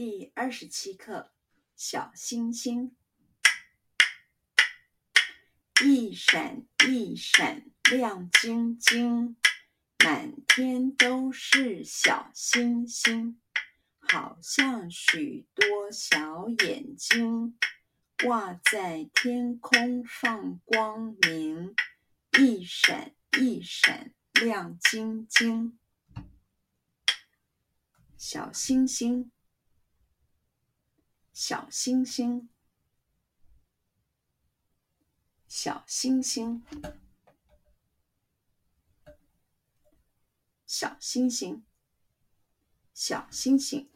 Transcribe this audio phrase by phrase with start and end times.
[0.00, 1.32] 第二十七课，
[1.74, 2.94] 小星星，
[5.84, 9.36] 一闪一闪亮晶晶，
[10.04, 13.40] 满天都是小星星，
[13.98, 17.58] 好像许多小眼睛，
[18.22, 21.74] 挂在天空放光明，
[22.38, 25.76] 一闪一闪亮晶晶，
[28.16, 29.32] 小星星。
[31.40, 32.48] 小星星，
[35.46, 36.64] 小星星，
[40.66, 41.64] 小星星，
[42.92, 43.88] 小星星，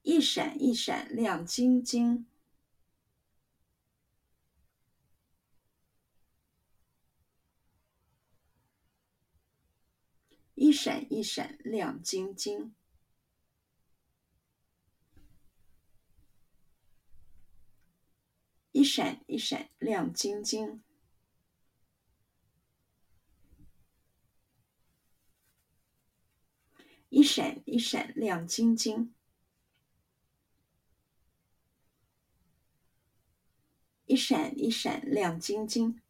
[0.00, 2.24] 一闪一闪亮晶晶，
[10.54, 12.74] 一闪一闪亮晶晶。
[18.80, 20.82] 一闪一闪亮晶晶，
[27.10, 29.14] 一闪一闪亮晶晶，
[34.06, 36.00] 一闪一闪亮晶晶，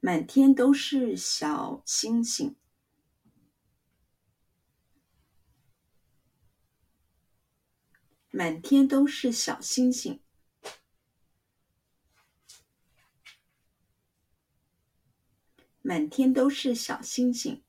[0.00, 2.56] 满天都是小星星，
[8.30, 10.23] 满天都是小星星。
[15.86, 17.62] 满天都是小星星，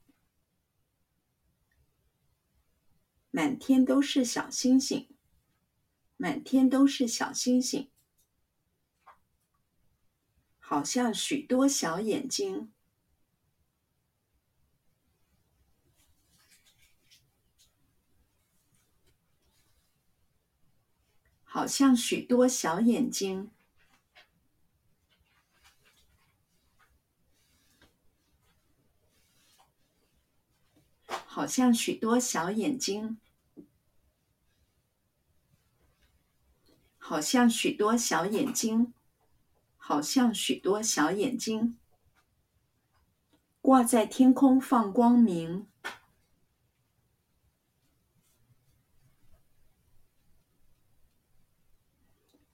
[3.30, 5.10] 满天都是小星星，
[6.16, 7.92] 满天都是小星星，
[10.60, 12.72] 好像许多小眼睛，
[21.44, 23.52] 好像许多小眼睛。
[31.36, 33.20] 好像许多小眼睛，
[36.98, 38.94] 好像许多小眼睛，
[39.76, 41.78] 好像许多小眼睛，
[43.60, 45.68] 挂在天空放光明，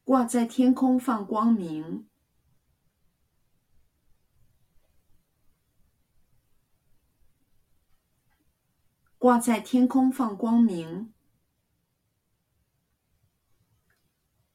[0.03, 2.07] 挂在天空放光明。
[9.21, 11.13] 挂在天空放光明，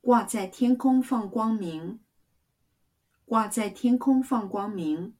[0.00, 2.00] 挂在天空放光明，
[3.25, 5.15] 挂在天空放光明，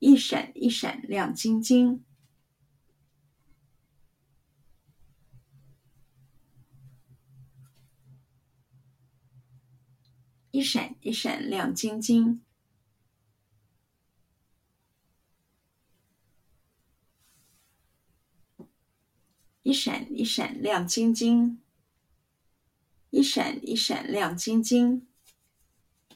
[0.00, 2.04] 一闪一闪亮晶晶，
[10.50, 12.43] 一闪一闪亮晶晶。
[19.64, 21.58] 一闪一闪亮晶晶，
[23.08, 25.06] 一闪一闪亮晶晶，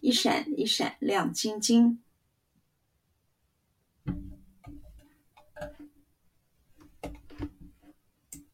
[0.02, 1.98] 一闪一闪亮晶晶。